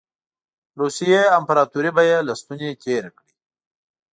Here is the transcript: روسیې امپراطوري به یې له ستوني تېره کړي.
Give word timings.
روسیې 0.81 1.21
امپراطوري 1.37 1.91
به 1.95 2.03
یې 2.09 2.17
له 2.27 2.33
ستوني 2.41 2.69
تېره 2.83 3.09
کړي. 3.17 3.33